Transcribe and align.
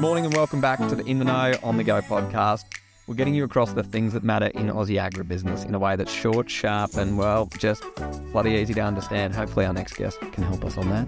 Morning 0.00 0.24
and 0.24 0.34
welcome 0.34 0.62
back 0.62 0.78
to 0.78 0.94
the 0.94 1.04
In 1.04 1.18
the 1.18 1.26
Know 1.26 1.54
on 1.62 1.76
the 1.76 1.84
Go 1.84 2.00
podcast. 2.00 2.64
We're 3.06 3.16
getting 3.16 3.34
you 3.34 3.44
across 3.44 3.74
the 3.74 3.82
things 3.82 4.14
that 4.14 4.24
matter 4.24 4.46
in 4.46 4.68
Aussie 4.68 4.98
agribusiness 4.98 5.66
in 5.66 5.74
a 5.74 5.78
way 5.78 5.94
that's 5.94 6.10
short, 6.10 6.48
sharp, 6.48 6.94
and 6.94 7.18
well, 7.18 7.50
just 7.58 7.84
bloody 8.32 8.52
easy 8.52 8.72
to 8.72 8.80
understand. 8.80 9.34
Hopefully, 9.34 9.66
our 9.66 9.74
next 9.74 9.98
guest 9.98 10.18
can 10.32 10.42
help 10.42 10.64
us 10.64 10.78
on 10.78 10.88
that. 10.88 11.06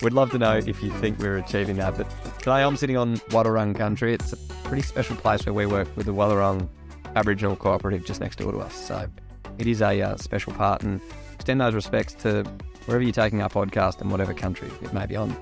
We'd 0.00 0.14
love 0.14 0.30
to 0.30 0.38
know 0.38 0.56
if 0.56 0.82
you 0.82 0.90
think 0.92 1.18
we're 1.18 1.36
achieving 1.36 1.76
that. 1.76 1.94
But 1.94 2.08
today 2.38 2.62
I'm 2.62 2.78
sitting 2.78 2.96
on 2.96 3.18
Wadawurrung 3.28 3.76
country. 3.76 4.14
It's 4.14 4.32
a 4.32 4.38
pretty 4.64 4.82
special 4.82 5.16
place 5.16 5.44
where 5.44 5.52
we 5.52 5.66
work 5.66 5.94
with 5.94 6.06
the 6.06 6.14
Wathaurong 6.14 6.70
Aboriginal 7.16 7.54
Cooperative 7.54 8.02
just 8.02 8.22
next 8.22 8.36
door 8.36 8.50
to 8.50 8.60
us. 8.60 8.74
So 8.74 9.10
it 9.58 9.66
is 9.66 9.82
a 9.82 10.00
uh, 10.00 10.16
special 10.16 10.54
part 10.54 10.84
and 10.84 11.02
extend 11.34 11.60
those 11.60 11.74
respects 11.74 12.14
to 12.22 12.44
wherever 12.86 13.04
you're 13.04 13.12
taking 13.12 13.42
our 13.42 13.50
podcast 13.50 14.00
and 14.00 14.10
whatever 14.10 14.32
country 14.32 14.70
it 14.80 14.94
may 14.94 15.04
be 15.04 15.16
on. 15.16 15.36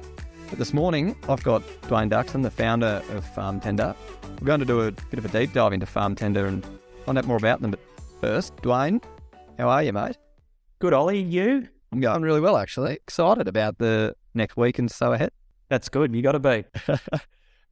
But 0.48 0.60
this 0.60 0.72
morning, 0.72 1.16
I've 1.28 1.42
got 1.42 1.62
Dwain 1.82 2.08
Duxson, 2.08 2.42
the 2.42 2.52
founder 2.52 3.02
of 3.10 3.24
Farm 3.34 3.58
Tender. 3.58 3.96
We're 4.40 4.46
going 4.46 4.60
to 4.60 4.66
do 4.66 4.82
a 4.82 4.92
bit 4.92 5.18
of 5.18 5.24
a 5.24 5.28
deep 5.28 5.52
dive 5.52 5.72
into 5.72 5.86
Farm 5.86 6.14
Tender 6.14 6.46
and 6.46 6.64
find 7.04 7.18
out 7.18 7.26
more 7.26 7.36
about 7.36 7.60
them. 7.60 7.72
But 7.72 7.80
first, 8.20 8.54
Dwayne, 8.58 9.02
how 9.58 9.68
are 9.68 9.82
you, 9.82 9.92
mate? 9.92 10.16
Good, 10.78 10.92
Ollie. 10.92 11.20
You? 11.20 11.68
I'm 11.90 12.00
going 12.00 12.22
really 12.22 12.40
well, 12.40 12.56
actually. 12.56 12.94
Excited 12.94 13.48
about 13.48 13.78
the 13.78 14.14
next 14.34 14.56
week 14.56 14.78
and 14.78 14.88
so 14.88 15.12
ahead. 15.12 15.32
That's 15.68 15.88
good. 15.88 16.14
You 16.14 16.22
got 16.22 16.32
to 16.32 16.38
be. 16.38 16.64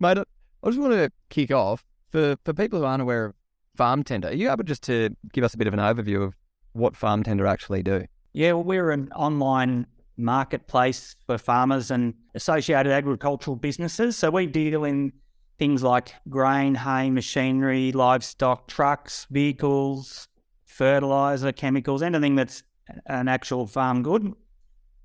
mate, 0.01 0.19
I 0.19 0.67
just 0.67 0.81
want 0.81 0.95
to 0.95 1.13
kick 1.31 1.53
off 1.53 1.85
for, 2.11 2.37
for 2.45 2.53
people 2.53 2.81
who 2.81 2.87
aren't 2.87 3.03
aware 3.03 3.27
of 3.27 3.35
Farm 3.77 4.03
Tender. 4.03 4.29
Are 4.29 4.35
you 4.35 4.51
able 4.51 4.65
just 4.65 4.83
to 4.85 5.11
give 5.33 5.45
us 5.45 5.55
a 5.55 5.59
bit 5.59 5.69
of 5.69 5.75
an 5.75 5.81
overview 5.81 6.25
of 6.25 6.35
what 6.73 6.97
Farm 6.97 7.23
Tender 7.23 7.47
actually 7.47 7.85
do? 7.85 8.07
Yeah, 8.33 8.53
well, 8.53 8.65
we're 8.65 8.91
an 8.91 9.13
online 9.13 9.87
marketplace 10.17 11.17
for 11.27 11.39
farmers 11.39 11.91
and 11.91 12.15
associated 12.35 12.93
agricultural 12.93 13.57
businesses. 13.57 14.17
So 14.17 14.31
we 14.31 14.47
deal 14.47 14.85
in 14.85 15.13
things 15.59 15.83
like 15.83 16.13
grain, 16.29 16.75
hay, 16.75 17.11
machinery, 17.11 17.93
livestock, 17.93 18.69
trucks, 18.69 19.27
vehicles, 19.31 20.29
fertilizer, 20.67 21.53
chemicals, 21.53 22.03
anything 22.03 22.35
that's 22.35 22.63
an 23.07 23.29
actual 23.29 23.67
farm 23.67 24.03
good. 24.03 24.33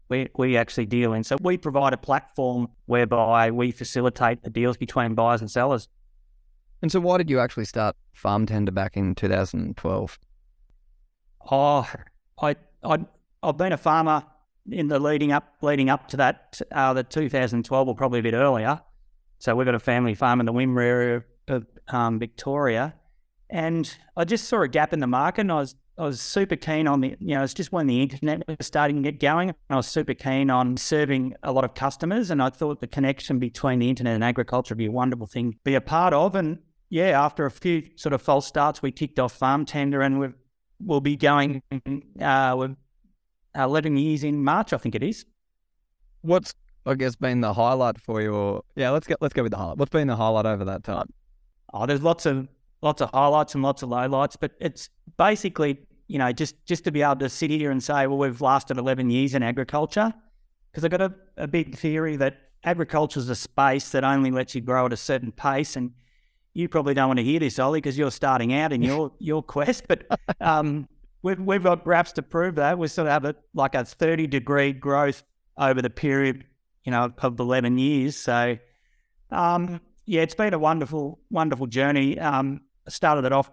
We, 0.10 0.28
we 0.36 0.58
actually 0.58 0.88
deal 0.88 1.14
in. 1.14 1.24
So 1.24 1.38
we 1.42 1.58
provide 1.58 1.94
a 1.94 1.98
platform 1.98 2.70
whereby 2.88 3.52
we 3.52 3.72
facilitate 3.72 4.42
the 4.44 4.50
deals 4.50 4.76
between 4.76 5.14
buyers 5.14 5.42
and 5.42 5.52
sellers. 5.52 5.88
And 6.82 6.92
so, 6.92 7.00
why 7.00 7.18
did 7.18 7.30
you 7.30 7.40
actually 7.40 7.66
start 7.66 7.96
Farm 8.14 8.46
Tender 8.46 8.72
back 8.72 8.96
in 8.96 9.14
2012? 9.14 10.20
Oh, 11.52 11.90
I, 12.42 12.56
I, 12.84 13.06
I've 13.44 13.58
been 13.58 13.74
a 13.74 13.78
farmer 13.78 14.24
in 14.72 14.88
the 14.88 15.00
leading 15.00 15.32
up 15.32 15.56
leading 15.62 15.90
up 15.90 16.08
to 16.10 16.18
that, 16.18 16.62
uh, 16.72 16.94
the 16.94 17.04
2012 17.04 17.88
or 17.88 17.96
probably 17.96 18.20
a 18.20 18.24
bit 18.24 18.34
earlier. 18.34 18.82
So 19.40 19.56
we've 19.56 19.66
got 19.66 19.76
a 19.76 19.80
family 19.80 20.16
farm 20.16 20.40
in 20.40 20.46
the 20.46 20.54
Wimmera 20.54 20.84
area 20.84 21.24
of 21.48 21.66
um, 21.88 22.20
Victoria, 22.20 22.94
and 23.50 23.92
I 24.16 24.26
just 24.26 24.48
saw 24.48 24.62
a 24.62 24.68
gap 24.68 24.94
in 24.94 25.00
the 25.00 25.08
market, 25.08 25.42
and 25.42 25.52
I 25.52 25.56
was 25.56 25.76
I 25.98 26.04
was 26.04 26.22
super 26.22 26.56
keen 26.56 26.88
on 26.88 27.02
the 27.02 27.16
you 27.20 27.36
know 27.36 27.44
it's 27.44 27.54
just 27.54 27.72
when 27.72 27.88
the 27.88 28.02
internet 28.02 28.44
was 28.48 28.68
starting 28.68 29.04
to 29.04 29.12
get 29.12 29.20
going, 29.20 29.50
and 29.50 29.56
I 29.70 29.76
was 29.78 29.88
super 29.88 30.14
keen 30.14 30.50
on 30.50 30.78
serving 30.78 31.36
a 31.44 31.52
lot 31.52 31.64
of 31.64 31.74
customers, 31.74 32.32
and 32.32 32.42
I 32.42 32.50
thought 32.50 32.82
the 32.82 32.88
connection 32.88 33.40
between 33.40 33.80
the 33.80 33.90
internet 33.90 34.16
and 34.16 34.24
agriculture 34.24 34.74
would 34.74 34.80
be 34.80 34.86
a 34.88 34.92
wonderful 34.92 35.28
thing 35.28 35.54
to 35.54 35.58
be 35.64 35.76
a 35.76 35.82
part 35.82 36.14
of, 36.14 36.36
and 36.36 36.60
yeah, 36.90 37.22
after 37.22 37.46
a 37.46 37.52
few 37.52 37.84
sort 37.96 38.14
of 38.14 38.22
false 38.22 38.48
starts, 38.48 38.82
we 38.82 38.92
kicked 38.92 39.20
off 39.20 39.34
Farm 39.34 39.66
Tender, 39.66 40.02
and 40.02 40.20
we've 40.20 40.34
we'll 40.80 41.02
be 41.02 41.16
going. 41.16 41.62
Uh, 42.20 42.56
we're 42.58 42.76
uh, 43.58 43.64
11 43.64 43.98
years 43.98 44.24
in 44.24 44.44
March, 44.44 44.74
I 44.74 44.78
think 44.78 44.96
it 44.96 45.04
is. 45.04 45.26
What's 46.22 46.54
I 46.86 46.96
guess 46.96 47.16
been 47.16 47.42
the 47.42 47.54
highlight 47.54 48.00
for 48.00 48.22
you? 48.22 48.34
Or 48.34 48.64
yeah, 48.76 48.90
let's 48.90 49.08
get 49.08 49.22
let's 49.22 49.34
go 49.34 49.44
with 49.44 49.52
the 49.52 49.58
highlight. 49.58 49.78
What's 49.78 49.92
been 49.92 50.08
the 50.08 50.16
highlight 50.16 50.46
over 50.46 50.66
that 50.66 50.84
time? 50.84 51.12
Oh, 51.74 51.86
there's 51.86 52.02
lots 52.02 52.26
of 52.26 52.48
lots 52.82 53.02
of 53.02 53.10
highlights 53.12 53.54
and 53.54 53.64
lots 53.64 53.84
of 53.84 53.90
lowlights, 53.90 54.36
but 54.40 54.52
it's 54.60 54.90
basically 55.18 55.78
you 56.08 56.18
know 56.18 56.32
just 56.32 56.56
just 56.66 56.84
to 56.86 56.92
be 56.92 57.02
able 57.02 57.18
to 57.18 57.30
sit 57.30 57.50
here 57.50 57.72
and 57.72 57.84
say, 57.84 58.08
well, 58.08 58.18
we've 58.18 58.42
lasted 58.42 58.78
11 58.78 59.10
years 59.10 59.34
in 59.34 59.44
agriculture, 59.44 60.14
because 60.72 60.84
I've 60.84 60.92
got 60.92 61.02
a, 61.02 61.14
a 61.38 61.48
big 61.48 61.78
theory 61.78 62.16
that 62.18 62.38
agriculture 62.64 63.20
is 63.20 63.30
a 63.30 63.36
space 63.36 63.90
that 63.90 64.04
only 64.04 64.32
lets 64.32 64.56
you 64.56 64.62
grow 64.62 64.86
at 64.86 64.94
a 64.94 64.98
certain 64.98 65.32
pace 65.32 65.76
and 65.76 65.92
you 66.54 66.68
probably 66.68 66.94
don't 66.94 67.08
want 67.08 67.20
to 67.20 67.24
hear 67.24 67.40
this, 67.40 67.58
Ollie, 67.60 67.80
because 67.80 67.98
you're 67.98 68.12
starting 68.12 68.54
out 68.54 68.74
in 68.74 68.82
your 68.90 69.12
your 69.20 69.44
quest. 69.44 69.84
But 69.88 70.06
um, 70.42 70.88
we've, 71.22 71.40
we've 71.40 71.64
got 71.64 71.84
graphs 71.84 72.14
to 72.14 72.22
prove 72.22 72.56
that. 72.56 72.78
We 72.78 72.88
sort 72.88 73.08
of 73.08 73.14
have 73.14 73.26
a, 73.26 73.36
like 73.54 73.76
a 73.76 73.86
30 73.86 74.28
degree 74.28 74.74
growth 74.74 75.24
over 75.58 75.82
the 75.82 75.90
period, 75.90 76.46
you 76.84 76.92
know, 76.92 77.12
of 77.22 77.40
11 77.40 77.78
years. 77.78 78.16
So, 78.16 78.58
um, 79.32 79.82
yeah, 80.06 80.22
it's 80.22 80.36
been 80.36 80.54
a 80.54 80.60
wonderful, 80.60 81.20
wonderful 81.30 81.68
journey. 81.68 82.18
Um, 82.20 82.62
started 82.88 83.26
it 83.26 83.32
off 83.32 83.52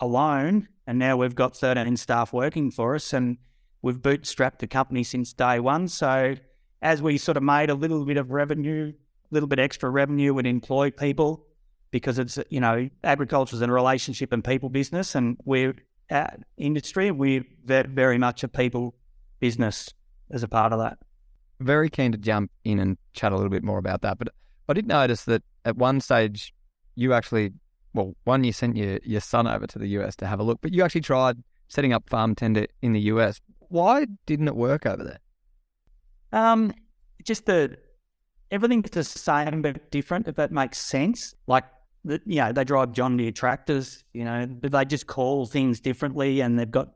alone, 0.00 0.68
and 0.86 0.98
now 0.98 1.16
we've 1.16 1.34
got 1.34 1.56
13 1.56 1.96
staff 1.96 2.32
working 2.32 2.70
for 2.70 2.94
us, 2.94 3.12
and 3.12 3.38
we've 3.82 3.98
bootstrapped 3.98 4.58
the 4.58 4.66
company 4.66 5.04
since 5.04 5.32
day 5.32 5.60
one. 5.60 5.88
So, 5.88 6.34
as 6.80 7.00
we 7.00 7.18
sort 7.18 7.36
of 7.36 7.44
made 7.44 7.70
a 7.70 7.74
little 7.74 8.04
bit 8.04 8.16
of 8.16 8.32
revenue, 8.32 8.92
a 8.92 9.34
little 9.34 9.46
bit 9.46 9.60
extra 9.60 9.88
revenue, 9.88 10.34
would 10.34 10.46
employ 10.46 10.90
people 10.90 11.46
because 11.92 12.18
it's, 12.18 12.38
you 12.48 12.58
know, 12.58 12.88
agriculture 13.04 13.54
is 13.54 13.62
a 13.62 13.70
relationship 13.70 14.32
and 14.32 14.42
people 14.42 14.68
business, 14.70 15.14
and 15.14 15.36
we're 15.44 15.76
industry. 16.56 17.10
We're 17.10 17.44
very 17.64 18.18
much 18.18 18.44
a 18.44 18.48
people 18.48 18.94
business 19.40 19.88
as 20.30 20.42
a 20.42 20.48
part 20.48 20.72
of 20.72 20.78
that. 20.78 20.98
Very 21.60 21.90
keen 21.90 22.12
to 22.12 22.18
jump 22.18 22.50
in 22.64 22.78
and 22.78 22.98
chat 23.12 23.32
a 23.32 23.36
little 23.36 23.50
bit 23.50 23.62
more 23.62 23.78
about 23.78 24.02
that. 24.02 24.18
But 24.18 24.28
I 24.68 24.72
did 24.72 24.86
notice 24.86 25.24
that 25.24 25.42
at 25.64 25.76
one 25.76 26.00
stage, 26.00 26.52
you 26.94 27.12
actually, 27.12 27.52
well, 27.94 28.14
one, 28.24 28.44
you 28.44 28.52
sent 28.52 28.76
your, 28.76 28.98
your 29.04 29.20
son 29.20 29.46
over 29.46 29.66
to 29.66 29.78
the 29.78 29.88
US 29.88 30.16
to 30.16 30.26
have 30.26 30.40
a 30.40 30.42
look, 30.42 30.60
but 30.60 30.72
you 30.72 30.82
actually 30.82 31.02
tried 31.02 31.36
setting 31.68 31.92
up 31.92 32.08
Farm 32.08 32.34
Tender 32.34 32.66
in 32.82 32.92
the 32.92 33.00
US. 33.00 33.40
Why 33.68 34.06
didn't 34.26 34.48
it 34.48 34.56
work 34.56 34.86
over 34.86 35.04
there? 35.04 35.18
Um, 36.32 36.72
just 37.24 37.46
the 37.46 37.76
everything's 38.50 38.90
the 38.90 39.04
same 39.04 39.62
but 39.62 39.90
different, 39.90 40.28
if 40.28 40.36
that 40.36 40.52
makes 40.52 40.78
sense. 40.78 41.34
Like 41.46 41.64
you 42.04 42.36
know, 42.36 42.52
they 42.52 42.64
drive 42.64 42.92
John 42.92 43.16
Deere 43.16 43.32
tractors, 43.32 44.04
you 44.12 44.24
know, 44.24 44.46
but 44.46 44.72
they 44.72 44.84
just 44.84 45.06
call 45.06 45.46
things 45.46 45.80
differently 45.80 46.40
and 46.40 46.58
they've 46.58 46.70
got 46.70 46.88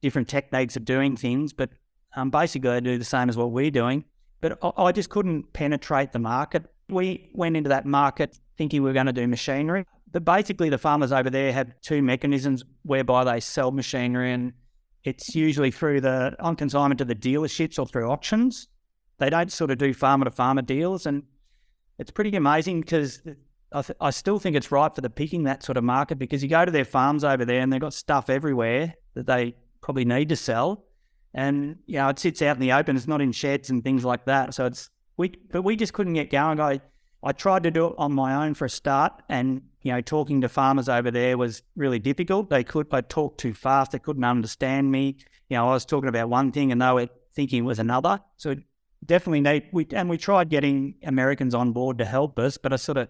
different 0.00 0.28
techniques 0.28 0.76
of 0.76 0.84
doing 0.84 1.16
things, 1.16 1.52
but 1.52 1.70
um, 2.14 2.30
basically 2.30 2.70
they 2.70 2.80
do 2.80 2.98
the 2.98 3.04
same 3.04 3.28
as 3.28 3.36
what 3.36 3.50
we're 3.50 3.70
doing. 3.70 4.04
But 4.40 4.58
I, 4.62 4.84
I 4.84 4.92
just 4.92 5.10
couldn't 5.10 5.52
penetrate 5.52 6.12
the 6.12 6.18
market. 6.18 6.64
We 6.88 7.30
went 7.34 7.56
into 7.56 7.68
that 7.68 7.86
market 7.86 8.38
thinking 8.56 8.82
we 8.82 8.88
were 8.88 8.94
going 8.94 9.06
to 9.06 9.12
do 9.12 9.26
machinery, 9.26 9.84
but 10.12 10.24
basically 10.24 10.70
the 10.70 10.78
farmers 10.78 11.12
over 11.12 11.28
there 11.28 11.52
have 11.52 11.72
two 11.82 12.00
mechanisms 12.00 12.64
whereby 12.82 13.24
they 13.24 13.40
sell 13.40 13.70
machinery 13.70 14.32
and 14.32 14.52
it's 15.04 15.34
usually 15.34 15.70
through 15.70 16.00
the 16.00 16.34
on 16.40 16.56
consignment 16.56 16.98
to 16.98 17.04
the 17.04 17.14
dealerships 17.14 17.78
or 17.78 17.86
through 17.86 18.10
auctions. 18.10 18.68
They 19.18 19.30
don't 19.30 19.52
sort 19.52 19.70
of 19.70 19.78
do 19.78 19.92
farmer 19.92 20.24
to 20.24 20.30
farmer 20.30 20.62
deals 20.62 21.06
and 21.06 21.24
it's 21.98 22.10
pretty 22.10 22.36
amazing 22.36 22.80
because 22.82 23.22
I, 23.72 23.82
th- 23.82 23.96
I 24.00 24.10
still 24.10 24.38
think 24.38 24.56
it's 24.56 24.70
right 24.70 24.94
for 24.94 25.00
the 25.00 25.10
picking 25.10 25.44
that 25.44 25.62
sort 25.62 25.76
of 25.76 25.84
market 25.84 26.18
because 26.18 26.42
you 26.42 26.48
go 26.48 26.64
to 26.64 26.70
their 26.70 26.84
farms 26.84 27.24
over 27.24 27.44
there 27.44 27.60
and 27.60 27.72
they've 27.72 27.80
got 27.80 27.94
stuff 27.94 28.30
everywhere 28.30 28.94
that 29.14 29.26
they 29.26 29.56
probably 29.80 30.04
need 30.04 30.28
to 30.28 30.36
sell, 30.36 30.84
and 31.34 31.76
you 31.86 31.96
know 31.96 32.08
it 32.08 32.18
sits 32.18 32.42
out 32.42 32.56
in 32.56 32.60
the 32.60 32.72
open. 32.72 32.96
It's 32.96 33.08
not 33.08 33.20
in 33.20 33.32
sheds 33.32 33.70
and 33.70 33.82
things 33.82 34.04
like 34.04 34.24
that. 34.26 34.54
So 34.54 34.66
it's 34.66 34.90
we, 35.16 35.34
but 35.50 35.62
we 35.62 35.76
just 35.76 35.92
couldn't 35.92 36.14
get 36.14 36.30
going. 36.30 36.60
I 36.60 36.80
I 37.22 37.32
tried 37.32 37.64
to 37.64 37.70
do 37.70 37.86
it 37.88 37.94
on 37.98 38.12
my 38.12 38.46
own 38.46 38.54
for 38.54 38.66
a 38.66 38.70
start, 38.70 39.22
and 39.28 39.62
you 39.82 39.92
know 39.92 40.00
talking 40.00 40.40
to 40.42 40.48
farmers 40.48 40.88
over 40.88 41.10
there 41.10 41.36
was 41.36 41.62
really 41.74 41.98
difficult. 41.98 42.50
They 42.50 42.64
could 42.64 42.86
I 42.92 43.00
talked 43.00 43.40
too 43.40 43.54
fast. 43.54 43.92
They 43.92 43.98
couldn't 43.98 44.24
understand 44.24 44.90
me. 44.90 45.16
You 45.48 45.56
know 45.56 45.68
I 45.68 45.72
was 45.72 45.84
talking 45.84 46.08
about 46.08 46.28
one 46.28 46.52
thing 46.52 46.72
and 46.72 46.80
they 46.80 46.92
were 46.92 47.08
thinking 47.34 47.64
it 47.64 47.66
was 47.66 47.78
another. 47.78 48.20
So 48.36 48.56
definitely 49.04 49.40
need 49.40 49.68
we 49.72 49.86
and 49.92 50.08
we 50.08 50.18
tried 50.18 50.48
getting 50.48 50.94
Americans 51.04 51.54
on 51.54 51.72
board 51.72 51.98
to 51.98 52.04
help 52.04 52.38
us, 52.38 52.58
but 52.58 52.72
I 52.72 52.76
sort 52.76 52.98
of 52.98 53.08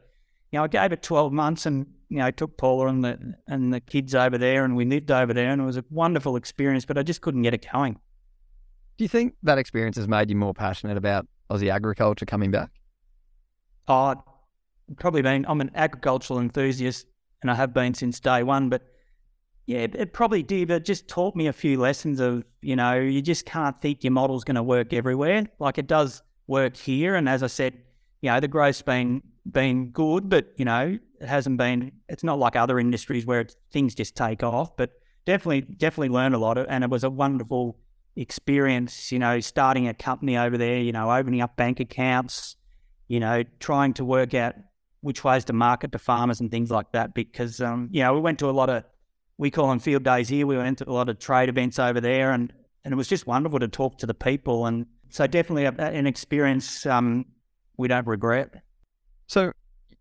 you 0.53 0.59
know, 0.59 0.65
I 0.65 0.69
gave 0.69 0.93
it 0.93 1.03
12 1.03 1.33
months 1.33 1.67
and, 1.67 1.87
you 2.09 2.19
know, 2.19 2.31
took 2.31 2.57
Paula 2.57 2.87
and 2.89 3.05
the, 3.05 3.35
and 3.49 3.73
the 3.73 3.81
kids 3.81 4.15
over 4.15 4.39
there 4.39 4.65
and 4.65 4.77
we 4.77 4.85
lived 4.85 5.11
over 5.11 5.35
there 5.35 5.51
and 5.51 5.61
it 5.61 5.65
was 5.65 5.77
a 5.77 5.85
wonderful 5.91 6.37
experience, 6.37 6.85
but 6.85 6.97
I 6.97 7.03
just 7.03 7.21
couldn't 7.21 7.43
get 7.43 7.55
it 7.55 7.67
going. 7.73 7.95
Do 8.97 9.05
you 9.05 9.09
think 9.09 9.35
that 9.43 9.59
experience 9.59 9.97
has 9.97 10.09
made 10.09 10.31
you 10.31 10.37
more 10.37 10.55
passionate 10.55 10.97
about 10.97 11.27
Aussie 11.51 11.71
agriculture 11.71 12.25
coming 12.25 12.51
back? 12.51 12.71
Oh, 13.89 14.15
probably 14.99 15.23
been. 15.23 15.45
I'm 15.49 15.61
an 15.61 15.71
agricultural 15.75 16.41
enthusiast 16.41 17.07
and 17.43 17.51
I 17.51 17.55
have 17.55 17.75
been 17.75 17.95
since 17.95 18.21
day 18.21 18.43
one, 18.43 18.69
but 18.69 18.83
yeah, 19.67 19.79
it, 19.79 19.95
it 19.97 20.13
probably 20.13 20.43
did. 20.43 20.71
It 20.71 20.85
just 20.85 21.09
taught 21.09 21.35
me 21.35 21.49
a 21.49 21.53
few 21.53 21.79
lessons 21.79 22.21
of, 22.21 22.45
you 22.63 22.77
know, 22.77 22.95
you 22.95 23.21
just 23.21 23.45
can't 23.47 23.81
think 23.83 24.05
your 24.05 24.13
model's 24.13 24.45
going 24.45 24.55
to 24.55 24.63
work 24.63 24.93
everywhere. 24.93 25.45
Like 25.59 25.77
it 25.77 25.89
does 25.89 26.23
work 26.47 26.77
here. 26.77 27.17
And 27.17 27.29
as 27.29 27.43
I 27.43 27.49
said, 27.49 27.75
you 28.27 28.33
know, 28.33 28.41
the 28.41 28.49
growth's 28.49 28.83
been 28.83 29.23
been 29.49 29.91
good, 29.91 30.29
but 30.29 30.49
you 30.57 30.65
know, 30.65 30.99
it 31.21 31.29
hasn't 31.29 31.59
been. 31.59 31.93
It's 32.09 32.25
not 32.25 32.41
like 32.41 32.57
other 32.57 32.81
industries 32.81 33.25
where 33.25 33.47
things 33.71 33.95
just 33.95 34.17
take 34.17 34.43
off. 34.43 34.77
But 34.77 34.91
definitely, 35.27 35.61
definitely 35.61 36.09
learned 36.09 36.35
a 36.35 36.39
lot, 36.39 36.59
and 36.59 36.83
it 36.83 36.91
was 36.91 37.05
a 37.05 37.11
wonderful 37.11 37.79
experience. 38.17 39.13
You 39.13 39.21
know, 39.21 39.39
starting 39.39 39.87
a 39.87 39.95
company 39.95 40.37
over 40.37 40.59
there. 40.59 40.79
You 40.79 40.91
know, 40.91 41.09
opening 41.13 41.41
up 41.41 41.57
bank 41.57 41.79
accounts. 41.79 42.57
You 43.07 43.21
know, 43.21 43.45
trying 43.61 43.95
to 43.95 44.05
work 44.05 44.35
out 44.35 44.57
which 45.03 45.23
ways 45.23 45.45
to 45.45 45.53
market 45.53 45.93
to 45.93 45.99
farmers 45.99 46.41
and 46.41 46.51
things 46.51 46.73
like 46.73 46.91
that. 46.91 47.15
Because 47.15 47.61
um, 47.61 47.89
you 47.93 48.03
know, 48.03 48.13
we 48.13 48.19
went 48.19 48.41
to 48.41 48.51
a 48.51 48.57
lot 48.61 48.69
of 48.71 48.83
we 49.39 49.53
call 49.53 49.69
them 49.69 49.79
field 49.79 50.03
days 50.03 50.29
here. 50.29 50.49
We 50.49 50.57
went 50.57 50.79
to 50.79 50.91
a 50.91 50.93
lot 50.93 51.09
of 51.09 51.21
trade 51.21 51.49
events 51.49 51.79
over 51.79 52.01
there, 52.01 52.33
and 52.33 52.53
and 52.85 52.93
it 52.93 52.97
was 52.97 53.07
just 53.07 53.29
wonderful 53.29 53.61
to 53.61 53.69
talk 53.69 53.99
to 53.99 54.07
the 54.07 54.15
people. 54.15 54.67
And 54.67 54.87
so 55.11 55.29
definitely 55.29 55.67
an 55.67 56.09
experience 56.09 56.85
um, 56.87 57.27
we 57.77 57.89
don't 57.89 58.07
regret. 58.07 58.63
So 59.27 59.53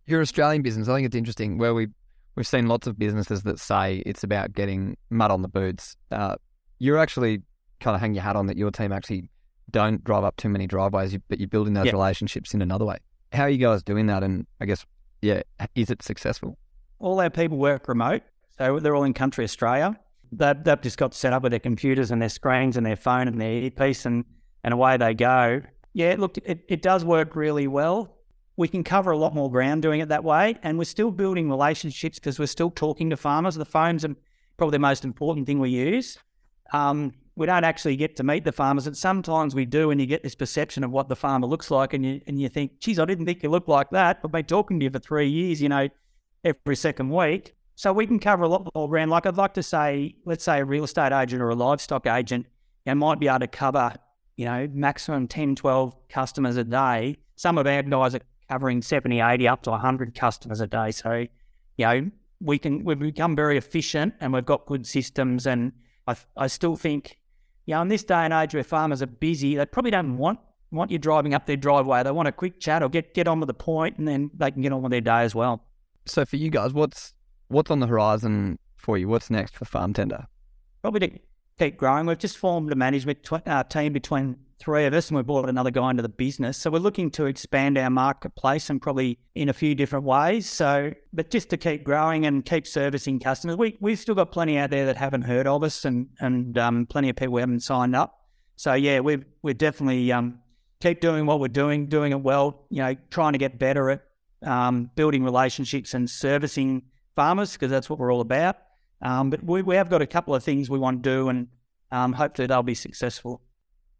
your 0.06 0.20
Australian 0.20 0.62
business, 0.62 0.88
I 0.88 0.94
think 0.94 1.06
it's 1.06 1.16
interesting 1.16 1.58
where 1.58 1.74
we 1.74 1.88
we've 2.36 2.46
seen 2.46 2.66
lots 2.66 2.86
of 2.86 2.98
businesses 2.98 3.42
that 3.42 3.58
say 3.58 4.02
it's 4.06 4.22
about 4.22 4.52
getting 4.52 4.96
mud 5.10 5.30
on 5.30 5.42
the 5.42 5.48
boots. 5.48 5.96
Uh, 6.10 6.36
you're 6.78 6.98
actually 6.98 7.42
kind 7.80 7.94
of 7.94 8.00
hang 8.00 8.14
your 8.14 8.22
hat 8.22 8.36
on 8.36 8.46
that 8.46 8.56
your 8.56 8.70
team 8.70 8.92
actually 8.92 9.30
don't 9.70 10.04
drive 10.04 10.22
up 10.24 10.36
too 10.36 10.48
many 10.48 10.66
driveways, 10.66 11.16
but 11.28 11.38
you're 11.38 11.48
building 11.48 11.74
those 11.74 11.92
relationships 11.92 12.54
in 12.54 12.62
another 12.62 12.84
way. 12.84 12.98
How 13.32 13.44
are 13.44 13.50
you 13.50 13.58
guys 13.58 13.82
doing 13.82 14.06
that? 14.06 14.22
And 14.22 14.46
I 14.60 14.66
guess, 14.66 14.86
yeah, 15.22 15.42
is 15.74 15.90
it 15.90 16.02
successful? 16.02 16.58
All 16.98 17.20
our 17.20 17.30
people 17.30 17.58
work 17.58 17.88
remote, 17.88 18.22
so 18.56 18.78
they're 18.78 18.94
all 18.94 19.04
in 19.04 19.12
country 19.12 19.44
Australia. 19.44 19.98
They've, 20.32 20.62
they've 20.62 20.80
just 20.80 20.98
got 20.98 21.14
set 21.14 21.32
up 21.32 21.42
with 21.42 21.50
their 21.50 21.60
computers 21.60 22.10
and 22.10 22.22
their 22.22 22.28
screens 22.28 22.76
and 22.76 22.86
their 22.86 22.96
phone 22.96 23.28
and 23.28 23.40
their 23.40 23.50
earpiece, 23.50 24.06
and, 24.06 24.24
and 24.62 24.72
away 24.72 24.96
they 24.96 25.14
go. 25.14 25.62
Yeah, 25.96 26.16
look, 26.18 26.36
it, 26.38 26.64
it 26.68 26.82
does 26.82 27.04
work 27.04 27.34
really 27.34 27.66
well 27.66 28.16
we 28.56 28.68
can 28.68 28.82
cover 28.82 29.10
a 29.10 29.18
lot 29.18 29.34
more 29.34 29.50
ground 29.50 29.82
doing 29.82 30.00
it 30.00 30.08
that 30.08 30.24
way. 30.24 30.56
And 30.62 30.78
we're 30.78 30.84
still 30.84 31.10
building 31.10 31.48
relationships 31.48 32.18
because 32.18 32.38
we're 32.38 32.46
still 32.46 32.70
talking 32.70 33.10
to 33.10 33.16
farmers. 33.16 33.54
The 33.54 33.64
phones 33.64 34.04
are 34.04 34.14
probably 34.56 34.76
the 34.76 34.80
most 34.80 35.04
important 35.04 35.46
thing 35.46 35.58
we 35.58 35.70
use. 35.70 36.18
Um, 36.72 37.12
we 37.36 37.46
don't 37.46 37.64
actually 37.64 37.96
get 37.96 38.16
to 38.16 38.22
meet 38.22 38.44
the 38.44 38.52
farmers, 38.52 38.86
and 38.86 38.96
sometimes 38.96 39.54
we 39.54 39.66
do, 39.66 39.90
and 39.90 40.00
you 40.00 40.06
get 40.06 40.22
this 40.22 40.34
perception 40.34 40.82
of 40.82 40.90
what 40.90 41.10
the 41.10 41.14
farmer 41.14 41.46
looks 41.46 41.70
like, 41.70 41.92
and 41.92 42.04
you 42.04 42.22
and 42.26 42.40
you 42.40 42.48
think, 42.48 42.80
"Geez, 42.80 42.98
I 42.98 43.04
didn't 43.04 43.26
think 43.26 43.42
you 43.42 43.50
looked 43.50 43.68
like 43.68 43.90
that." 43.90 44.20
I've 44.24 44.32
been 44.32 44.46
talking 44.46 44.80
to 44.80 44.84
you 44.84 44.90
for 44.90 44.98
three 44.98 45.28
years, 45.28 45.60
you 45.60 45.68
know, 45.68 45.90
every 46.44 46.76
second 46.76 47.10
week. 47.10 47.54
So 47.74 47.92
we 47.92 48.06
can 48.06 48.18
cover 48.18 48.44
a 48.44 48.48
lot 48.48 48.66
more 48.74 48.88
ground. 48.88 49.10
Like 49.10 49.26
I'd 49.26 49.36
like 49.36 49.52
to 49.54 49.62
say, 49.62 50.16
let's 50.24 50.44
say 50.44 50.60
a 50.60 50.64
real 50.64 50.84
estate 50.84 51.12
agent 51.12 51.42
or 51.42 51.50
a 51.50 51.54
livestock 51.54 52.06
agent, 52.06 52.46
and 52.86 52.98
might 52.98 53.20
be 53.20 53.28
able 53.28 53.40
to 53.40 53.48
cover, 53.48 53.92
you 54.36 54.44
know, 54.44 54.68
maximum 54.72 55.26
10, 55.28 55.56
12 55.56 56.08
customers 56.08 56.56
a 56.56 56.64
day. 56.64 57.16
Some 57.36 57.58
of 57.58 57.66
our 57.66 57.82
guys 57.82 58.14
are 58.14 58.20
covering 58.48 58.82
70, 58.82 59.20
80, 59.20 59.48
up 59.48 59.62
to 59.62 59.70
100 59.70 60.14
customers 60.14 60.60
a 60.60 60.66
day. 60.66 60.90
So, 60.90 61.26
you 61.76 61.86
know, 61.86 62.10
we 62.40 62.58
can, 62.58 62.84
we've 62.84 62.98
become 62.98 63.34
very 63.34 63.56
efficient 63.56 64.14
and 64.20 64.32
we've 64.32 64.44
got 64.44 64.66
good 64.66 64.86
systems. 64.86 65.46
And 65.46 65.72
I, 66.06 66.16
I 66.36 66.46
still 66.46 66.76
think, 66.76 67.18
you 67.64 67.74
know, 67.74 67.82
in 67.82 67.88
this 67.88 68.04
day 68.04 68.24
and 68.24 68.32
age 68.32 68.54
where 68.54 68.62
farmers 68.62 69.02
are 69.02 69.06
busy, 69.06 69.56
they 69.56 69.66
probably 69.66 69.90
don't 69.90 70.18
want 70.18 70.38
want 70.72 70.90
you 70.90 70.98
driving 70.98 71.34
up 71.34 71.46
their 71.46 71.56
driveway. 71.56 72.02
They 72.02 72.10
want 72.10 72.28
a 72.28 72.32
quick 72.32 72.60
chat 72.60 72.82
or 72.82 72.88
get 72.88 73.14
get 73.14 73.28
on 73.28 73.40
with 73.40 73.46
the 73.48 73.54
point, 73.54 73.98
and 73.98 74.06
then 74.06 74.30
they 74.34 74.50
can 74.50 74.62
get 74.62 74.72
on 74.72 74.82
with 74.82 74.90
their 74.90 75.00
day 75.00 75.22
as 75.22 75.34
well. 75.34 75.64
So 76.06 76.24
for 76.24 76.36
you 76.36 76.50
guys, 76.50 76.72
what's 76.72 77.14
what's 77.48 77.70
on 77.70 77.80
the 77.80 77.86
horizon 77.86 78.58
for 78.76 78.98
you? 78.98 79.08
What's 79.08 79.30
next 79.30 79.56
for 79.56 79.64
Farm 79.64 79.92
Tender? 79.92 80.26
Probably 80.82 81.00
to 81.00 81.18
keep 81.58 81.76
growing. 81.76 82.06
We've 82.06 82.18
just 82.18 82.38
formed 82.38 82.72
a 82.72 82.76
management 82.76 83.22
tw- 83.22 83.46
uh, 83.46 83.64
team 83.64 83.92
between 83.92 84.36
three 84.58 84.84
of 84.84 84.94
us, 84.94 85.08
and 85.08 85.16
we've 85.16 85.26
brought 85.26 85.48
another 85.48 85.70
guy 85.70 85.90
into 85.90 86.02
the 86.02 86.08
business. 86.08 86.56
So 86.56 86.70
we're 86.70 86.78
looking 86.78 87.10
to 87.12 87.26
expand 87.26 87.78
our 87.78 87.90
marketplace 87.90 88.70
and 88.70 88.80
probably 88.80 89.18
in 89.34 89.48
a 89.48 89.52
few 89.52 89.74
different 89.74 90.04
ways. 90.04 90.48
So, 90.48 90.92
but 91.12 91.30
just 91.30 91.50
to 91.50 91.56
keep 91.56 91.84
growing 91.84 92.26
and 92.26 92.44
keep 92.44 92.66
servicing 92.66 93.20
customers, 93.20 93.56
we 93.56 93.76
we've 93.80 93.98
still 93.98 94.14
got 94.14 94.32
plenty 94.32 94.58
out 94.58 94.70
there 94.70 94.86
that 94.86 94.96
haven't 94.96 95.22
heard 95.22 95.46
of 95.46 95.62
us, 95.62 95.84
and 95.84 96.08
and 96.20 96.56
um, 96.58 96.86
plenty 96.86 97.08
of 97.08 97.16
people 97.16 97.36
haven't 97.38 97.60
signed 97.60 97.96
up. 97.96 98.18
So 98.56 98.74
yeah, 98.74 99.00
we've 99.00 99.24
we're 99.42 99.54
definitely 99.54 100.12
um, 100.12 100.40
keep 100.80 101.00
doing 101.00 101.26
what 101.26 101.40
we're 101.40 101.48
doing, 101.48 101.86
doing 101.86 102.12
it 102.12 102.20
well. 102.20 102.66
You 102.70 102.82
know, 102.82 102.94
trying 103.10 103.32
to 103.32 103.38
get 103.38 103.58
better 103.58 103.90
at 103.90 104.02
um, 104.42 104.90
building 104.94 105.24
relationships 105.24 105.94
and 105.94 106.08
servicing 106.08 106.82
farmers 107.14 107.52
because 107.52 107.70
that's 107.70 107.88
what 107.88 107.98
we're 107.98 108.12
all 108.12 108.20
about. 108.20 108.56
Um, 109.06 109.30
but 109.30 109.42
we, 109.42 109.62
we 109.62 109.76
have 109.76 109.88
got 109.88 110.02
a 110.02 110.06
couple 110.06 110.34
of 110.34 110.42
things 110.42 110.68
we 110.68 110.78
want 110.78 111.02
to 111.02 111.10
do, 111.10 111.28
and 111.28 111.48
um, 111.92 112.12
hopefully 112.12 112.46
they'll 112.46 112.62
be 112.62 112.74
successful 112.74 113.42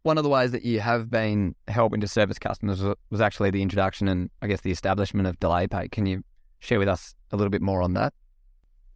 one 0.07 0.19
of 0.19 0.23
the 0.23 0.31
ways 0.31 0.53
that 0.53 0.65
you 0.65 0.79
have 0.79 1.11
been 1.11 1.53
helping 1.67 2.01
to 2.01 2.07
service 2.07 2.39
customers 2.39 2.81
was 3.11 3.21
actually 3.21 3.51
the 3.51 3.61
introduction 3.61 4.07
and 4.07 4.31
I 4.41 4.47
guess 4.47 4.61
the 4.61 4.71
establishment 4.71 5.27
of 5.27 5.39
Delay 5.41 5.67
Pay. 5.67 5.89
Can 5.89 6.07
you 6.07 6.23
share 6.61 6.79
with 6.79 6.89
us 6.89 7.17
a 7.33 7.37
little 7.37 7.51
bit 7.51 7.61
more 7.61 7.83
on 7.83 7.95
that? 7.95 8.15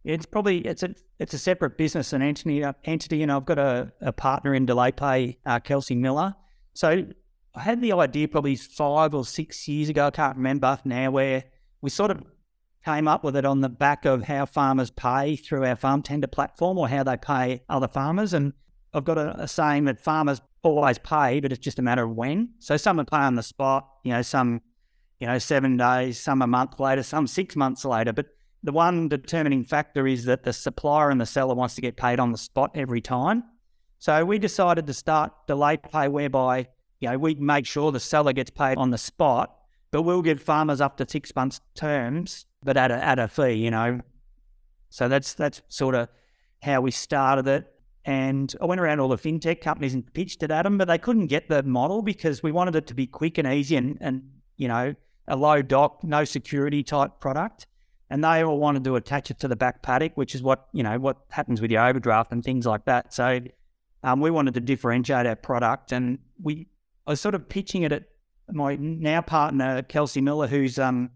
It's 0.05 0.25
probably 0.25 0.59
it's 0.59 0.83
a 0.83 0.95
it's 1.19 1.33
a 1.33 1.37
separate 1.37 1.77
business 1.77 2.13
and 2.13 2.23
entity 2.23 2.63
uh, 2.63 2.73
entity, 2.85 3.21
and 3.21 3.31
I've 3.31 3.45
got 3.45 3.59
a, 3.59 3.91
a 3.99 4.13
partner 4.13 4.55
in 4.55 4.65
Delay 4.65 4.93
Pay, 4.93 5.37
uh, 5.45 5.59
Kelsey 5.59 5.95
Miller. 5.95 6.33
So 6.73 7.05
I 7.53 7.59
had 7.59 7.81
the 7.81 7.91
idea 7.91 8.29
probably 8.29 8.55
five 8.55 9.13
or 9.13 9.25
six 9.25 9.67
years 9.67 9.89
ago. 9.89 10.07
I 10.07 10.11
can't 10.11 10.37
remember 10.37 10.79
now 10.85 11.11
where 11.11 11.43
we 11.81 11.89
sort 11.89 12.11
of 12.11 12.23
came 12.83 13.07
up 13.07 13.23
with 13.23 13.35
it 13.35 13.45
on 13.45 13.61
the 13.61 13.69
back 13.69 14.05
of 14.05 14.23
how 14.23 14.45
farmers 14.45 14.89
pay 14.91 15.35
through 15.35 15.65
our 15.65 15.75
farm 15.75 16.01
tender 16.01 16.27
platform 16.27 16.77
or 16.77 16.87
how 16.87 17.03
they 17.03 17.17
pay 17.17 17.61
other 17.69 17.87
farmers. 17.87 18.33
And 18.33 18.53
I've 18.93 19.05
got 19.05 19.17
a, 19.17 19.41
a 19.41 19.47
saying 19.47 19.85
that 19.85 19.99
farmers 19.99 20.41
always 20.63 20.97
pay, 20.97 21.39
but 21.39 21.51
it's 21.51 21.63
just 21.63 21.79
a 21.79 21.81
matter 21.81 22.03
of 22.03 22.15
when. 22.15 22.49
So 22.59 22.77
some 22.77 22.99
are 22.99 23.05
pay 23.05 23.17
on 23.17 23.35
the 23.35 23.43
spot, 23.43 23.87
you 24.03 24.11
know, 24.11 24.21
some, 24.21 24.61
you 25.19 25.27
know, 25.27 25.37
seven 25.37 25.77
days, 25.77 26.19
some 26.19 26.41
a 26.41 26.47
month 26.47 26.79
later, 26.79 27.03
some 27.03 27.27
six 27.27 27.55
months 27.55 27.85
later. 27.85 28.13
But 28.13 28.27
the 28.63 28.71
one 28.71 29.09
determining 29.09 29.63
factor 29.63 30.07
is 30.07 30.25
that 30.25 30.43
the 30.43 30.53
supplier 30.53 31.09
and 31.09 31.19
the 31.19 31.25
seller 31.25 31.55
wants 31.55 31.75
to 31.75 31.81
get 31.81 31.97
paid 31.97 32.19
on 32.19 32.31
the 32.31 32.37
spot 32.37 32.71
every 32.75 33.01
time. 33.01 33.43
So 33.99 34.25
we 34.25 34.39
decided 34.39 34.87
to 34.87 34.93
start 34.93 35.31
delay 35.47 35.77
pay 35.77 36.07
whereby, 36.07 36.67
you 36.99 37.09
know, 37.09 37.17
we 37.17 37.35
make 37.35 37.65
sure 37.65 37.91
the 37.91 37.99
seller 37.99 38.33
gets 38.33 38.49
paid 38.49 38.77
on 38.77 38.89
the 38.89 38.97
spot, 38.97 39.55
but 39.91 40.03
we'll 40.03 40.21
give 40.21 40.41
farmers 40.41 40.81
up 40.81 40.97
to 40.97 41.05
six 41.07 41.35
months 41.35 41.59
terms, 41.75 42.45
but 42.63 42.77
at 42.77 42.91
a, 42.91 42.95
at 42.95 43.19
a 43.19 43.27
fee, 43.27 43.53
you 43.53 43.71
know. 43.71 44.01
So 44.89 45.07
that's 45.07 45.33
that's 45.33 45.61
sort 45.67 45.95
of 45.95 46.09
how 46.61 46.81
we 46.81 46.91
started 46.91 47.47
it. 47.47 47.67
And 48.03 48.53
I 48.59 48.65
went 48.65 48.81
around 48.81 48.99
all 48.99 49.09
the 49.09 49.17
fintech 49.17 49.61
companies 49.61 49.93
and 49.93 50.11
pitched 50.13 50.41
it 50.41 50.49
at 50.49 50.63
them, 50.63 50.77
but 50.77 50.87
they 50.87 50.97
couldn't 50.97 51.27
get 51.27 51.49
the 51.49 51.61
model 51.63 52.01
because 52.01 52.41
we 52.41 52.51
wanted 52.51 52.75
it 52.75 52.87
to 52.87 52.93
be 52.95 53.05
quick 53.05 53.37
and 53.37 53.47
easy 53.47 53.75
and, 53.75 53.97
and 54.01 54.23
you 54.57 54.67
know, 54.67 54.95
a 55.27 55.35
low 55.35 55.61
doc, 55.61 56.03
no 56.03 56.23
security 56.23 56.83
type 56.83 57.19
product. 57.19 57.67
And 58.09 58.23
they 58.23 58.43
all 58.43 58.59
wanted 58.59 58.83
to 58.85 58.95
attach 58.95 59.31
it 59.31 59.39
to 59.39 59.47
the 59.47 59.55
back 59.55 59.83
paddock, 59.83 60.13
which 60.15 60.35
is 60.35 60.41
what, 60.41 60.67
you 60.73 60.83
know, 60.83 60.99
what 60.99 61.17
happens 61.29 61.61
with 61.61 61.71
your 61.71 61.85
overdraft 61.85 62.31
and 62.31 62.43
things 62.43 62.65
like 62.65 62.85
that. 62.85 63.13
So 63.13 63.39
um, 64.03 64.19
we 64.19 64.31
wanted 64.31 64.55
to 64.55 64.59
differentiate 64.59 65.25
our 65.25 65.35
product 65.35 65.91
and 65.91 66.17
we, 66.41 66.67
I 67.07 67.11
was 67.11 67.21
sort 67.21 67.35
of 67.35 67.47
pitching 67.47 67.83
it 67.83 67.91
at 67.91 68.03
my 68.49 68.75
now 68.75 69.21
partner, 69.21 69.81
Kelsey 69.83 70.21
Miller, 70.21 70.47
who's, 70.47 70.79
um, 70.79 71.09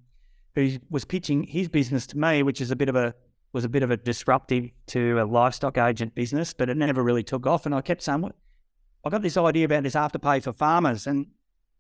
who 0.56 0.78
was 0.90 1.06
pitching 1.06 1.44
his 1.44 1.68
business 1.68 2.08
to 2.08 2.18
me, 2.18 2.44
which 2.44 2.62
is 2.62 2.72
a 2.72 2.76
bit 2.76 2.90
of 2.90 2.96
a 2.96 3.14
was 3.56 3.64
a 3.64 3.70
bit 3.70 3.84
of 3.84 3.90
a 3.90 3.96
disruptive 3.96 4.70
to 4.86 5.18
a 5.18 5.24
livestock 5.24 5.78
agent 5.78 6.14
business, 6.14 6.54
but 6.54 6.70
it 6.70 6.76
never 6.76 7.02
really 7.02 7.24
took 7.24 7.48
off. 7.48 7.66
And 7.66 7.74
I 7.74 7.80
kept 7.80 8.04
saying, 8.04 8.30
I 9.06 9.10
got 9.10 9.22
this 9.22 9.38
idea 9.38 9.64
about 9.64 9.84
this 9.84 9.96
afterpay 9.96 10.44
for 10.44 10.52
farmers. 10.52 11.08
And 11.08 11.28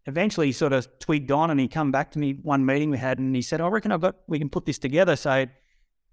eventually 0.05 0.47
he 0.47 0.51
sort 0.53 0.71
of 0.71 0.87
twigged 0.99 1.31
on 1.31 1.51
and 1.51 1.59
he 1.59 1.67
come 1.67 1.91
back 1.91 2.11
to 2.11 2.19
me 2.19 2.39
one 2.41 2.65
meeting 2.65 2.91
we 2.91 2.97
had 2.97 3.19
and 3.19 3.35
he 3.35 3.41
said, 3.41 3.59
I 3.59 3.67
reckon 3.67 3.91
I've 3.91 3.99
got, 3.99 4.15
we 4.27 4.39
can 4.39 4.49
put 4.49 4.65
this 4.65 4.77
together. 4.77 5.17
So 5.17 5.47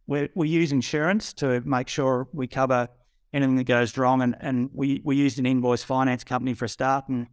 we 0.08 0.28
we 0.34 0.48
use 0.48 0.72
insurance 0.72 1.32
to 1.34 1.60
make 1.60 1.86
sure 1.86 2.26
we 2.32 2.48
cover 2.48 2.88
anything 3.32 3.54
that 3.54 3.64
goes 3.64 3.96
wrong. 3.96 4.20
And, 4.22 4.36
and 4.40 4.68
we, 4.74 5.00
we 5.04 5.14
used 5.14 5.38
an 5.38 5.46
invoice 5.46 5.84
finance 5.84 6.24
company 6.24 6.54
for 6.54 6.64
a 6.64 6.68
start. 6.68 7.08
And 7.08 7.28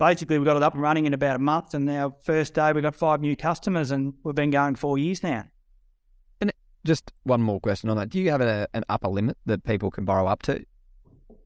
basically 0.00 0.38
we 0.38 0.46
got 0.46 0.56
it 0.56 0.62
up 0.62 0.72
and 0.72 0.82
running 0.82 1.04
in 1.06 1.14
about 1.14 1.36
a 1.36 1.38
month. 1.38 1.74
And 1.74 1.88
our 1.88 2.12
first 2.22 2.54
day 2.54 2.72
we 2.72 2.80
got 2.80 2.96
five 2.96 3.20
new 3.20 3.36
customers 3.36 3.92
and 3.92 4.14
we've 4.24 4.34
been 4.34 4.50
going 4.50 4.74
four 4.74 4.98
years 4.98 5.22
now. 5.22 5.44
And 6.40 6.50
just 6.84 7.12
one 7.22 7.42
more 7.42 7.60
question 7.60 7.90
on 7.90 7.96
that. 7.98 8.08
Do 8.08 8.18
you 8.18 8.30
have 8.30 8.40
a, 8.40 8.66
an 8.74 8.82
upper 8.88 9.08
limit 9.08 9.36
that 9.46 9.62
people 9.62 9.90
can 9.92 10.04
borrow 10.04 10.26
up 10.26 10.42
to? 10.44 10.64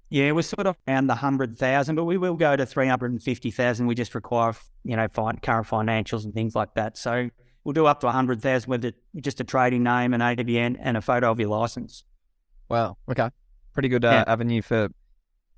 Yeah, 0.08 0.30
we're 0.30 0.42
sort 0.42 0.68
of 0.68 0.76
around 0.87 1.08
the 1.08 1.16
hundred 1.16 1.58
thousand, 1.58 1.96
but 1.96 2.04
we 2.04 2.16
will 2.16 2.37
go 2.37 2.54
to 2.54 2.64
three 2.64 2.87
hundred 2.87 3.11
and 3.11 3.20
fifty 3.20 3.50
thousand. 3.50 3.88
We 3.88 3.96
just 3.96 4.14
require, 4.14 4.54
you 4.84 4.94
know, 4.94 5.08
current 5.08 5.42
financials 5.42 6.25
and 6.25 6.32
things 6.32 6.54
like 6.54 6.75
that. 6.75 6.96
So 6.96 7.28
we'll 7.64 7.73
do 7.73 7.87
up 7.87 7.99
to 8.00 8.06
a 8.06 8.12
hundred 8.12 8.40
thousand 8.40 8.70
with 8.70 8.84
it, 8.84 8.94
just 9.20 9.40
a 9.40 9.44
trading 9.44 9.82
name, 9.82 10.14
an 10.14 10.20
ABN, 10.20 10.76
and 10.78 10.96
a 10.96 11.00
photo 11.00 11.32
of 11.32 11.40
your 11.40 11.49
license. 11.49 12.04
Wow. 12.68 12.96
Okay. 13.11 13.28
Pretty 13.73 13.88
good 13.88 14.04
uh, 14.04 14.25
yeah. 14.25 14.32
avenue 14.32 14.62
for 14.62 14.88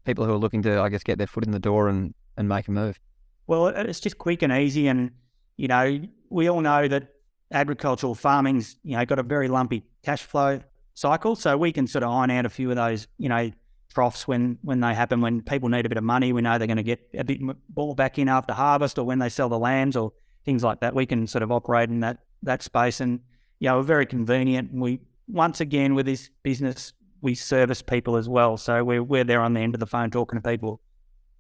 people 0.07 0.25
who 0.25 0.33
are 0.33 0.39
looking 0.39 0.63
to, 0.63 0.81
I 0.81 0.89
guess, 0.89 1.03
get 1.03 1.19
their 1.19 1.27
foot 1.27 1.45
in 1.45 1.51
the 1.51 1.59
door 1.59 1.89
and 1.89 2.15
and 2.37 2.49
make 2.49 2.69
a 2.69 2.71
move. 2.71 2.99
Well, 3.47 3.69
it's 3.69 4.01
just 4.01 4.19
quick 4.19 4.43
and 4.43 4.53
easy, 4.53 4.89
and 4.89 5.13
you 5.57 5.69
know, 5.69 6.01
we 6.31 6.49
all 6.49 6.61
know 6.61 6.89
that 6.89 7.09
agricultural 7.53 8.15
farming's 8.15 8.77
you 8.83 8.97
know 8.97 9.05
got 9.05 9.19
a 9.19 9.23
very 9.23 9.49
lumpy 9.49 9.85
cash 10.03 10.23
flow 10.23 10.61
cycle, 10.95 11.37
so 11.37 11.57
we 11.57 11.73
can 11.73 11.87
sort 11.87 12.03
of 12.03 12.11
iron 12.11 12.31
out 12.31 12.47
a 12.47 12.49
few 12.49 12.71
of 12.71 12.77
those 12.77 13.07
you 13.19 13.29
know 13.29 13.51
troughs 13.97 14.29
when 14.29 14.59
when 14.63 14.81
they 14.81 14.93
happen 14.93 15.21
when 15.21 15.41
people 15.41 15.69
need 15.69 15.87
a 15.87 15.89
bit 15.89 15.99
of 15.99 16.05
money. 16.05 16.33
We 16.33 16.43
know 16.43 16.59
they're 16.59 16.67
going 16.67 16.77
to 16.77 16.83
get 16.83 17.01
a 17.15 17.25
bit 17.25 17.41
more 17.75 17.95
back 17.95 18.19
in 18.19 18.29
after 18.29 18.53
harvest, 18.53 18.99
or 18.99 19.05
when 19.05 19.19
they 19.19 19.29
sell 19.29 19.49
the 19.49 19.59
lambs, 19.59 19.97
or 19.97 20.13
things 20.45 20.63
like 20.65 20.81
that. 20.81 20.95
We 20.95 21.07
can 21.07 21.27
sort 21.27 21.43
of 21.43 21.53
operate 21.53 21.89
in 21.89 22.01
that 22.01 22.19
that 22.43 22.63
space, 22.63 23.01
and 23.01 23.21
you 23.61 23.69
know, 23.69 23.77
we're 23.77 23.85
very 23.85 24.07
convenient. 24.07 24.73
And 24.73 24.81
we 24.81 25.01
once 25.29 25.61
again 25.61 25.95
with 25.95 26.07
this 26.07 26.31
business, 26.43 26.93
we 27.21 27.35
service 27.35 27.81
people 27.81 28.17
as 28.17 28.29
well, 28.29 28.57
so 28.57 28.83
we're 28.85 29.03
we're 29.03 29.25
there 29.25 29.41
on 29.41 29.55
the 29.55 29.61
end 29.61 29.75
of 29.75 29.81
the 29.81 29.87
phone 29.87 30.11
talking 30.11 30.41
to 30.41 30.49
people 30.49 30.81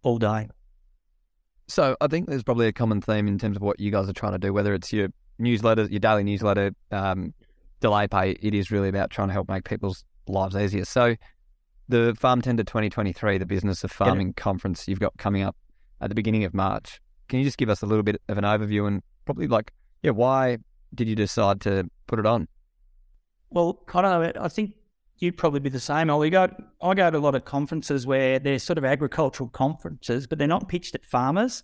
all 0.02 0.18
day. 0.18 0.48
So 1.68 1.96
I 2.00 2.06
think 2.06 2.28
there's 2.28 2.44
probably 2.44 2.68
a 2.68 2.72
common 2.72 3.00
theme 3.00 3.26
in 3.26 3.38
terms 3.38 3.56
of 3.56 3.62
what 3.62 3.80
you 3.80 3.90
guys 3.90 4.08
are 4.08 4.12
trying 4.12 4.32
to 4.32 4.38
do, 4.38 4.52
whether 4.52 4.72
it's 4.74 4.92
your 4.92 5.08
newsletter, 5.38 5.84
your 5.84 6.00
daily 6.00 6.22
newsletter, 6.22 6.72
um, 6.92 7.34
delay 7.80 8.06
pay, 8.08 8.30
it 8.40 8.54
is 8.54 8.70
really 8.70 8.88
about 8.88 9.10
trying 9.10 9.28
to 9.28 9.32
help 9.32 9.48
make 9.48 9.64
people's 9.64 10.04
lives 10.28 10.56
easier. 10.56 10.84
So, 10.84 11.16
the 11.88 12.16
Farm 12.18 12.42
Tender 12.42 12.64
2023, 12.64 13.38
the 13.38 13.46
Business 13.46 13.84
of 13.84 13.92
Farming 13.92 14.32
conference 14.32 14.88
you've 14.88 14.98
got 14.98 15.16
coming 15.18 15.42
up 15.42 15.56
at 16.00 16.08
the 16.08 16.14
beginning 16.14 16.44
of 16.44 16.52
March. 16.52 17.00
Can 17.28 17.38
you 17.38 17.44
just 17.44 17.58
give 17.58 17.68
us 17.68 17.82
a 17.82 17.86
little 17.86 18.02
bit 18.02 18.20
of 18.28 18.38
an 18.38 18.44
overview 18.44 18.88
and 18.88 19.02
probably 19.24 19.46
like, 19.46 19.72
yeah, 20.02 20.10
why 20.10 20.58
did 20.94 21.08
you 21.08 21.14
decide 21.14 21.60
to 21.62 21.88
put 22.06 22.18
it 22.18 22.26
on? 22.26 22.48
Well, 23.50 23.80
don't. 23.92 24.36
I 24.36 24.48
think 24.48 24.74
you'd 25.18 25.36
probably 25.36 25.60
be 25.60 25.68
the 25.70 25.80
same. 25.80 26.10
I 26.10 26.28
go, 26.28 26.48
I 26.82 26.94
go 26.94 27.10
to 27.10 27.18
a 27.18 27.20
lot 27.20 27.34
of 27.34 27.44
conferences 27.44 28.06
where 28.06 28.38
they're 28.38 28.58
sort 28.58 28.78
of 28.78 28.84
agricultural 28.84 29.48
conferences, 29.50 30.26
but 30.26 30.38
they're 30.38 30.48
not 30.48 30.68
pitched 30.68 30.94
at 30.94 31.04
farmers, 31.04 31.62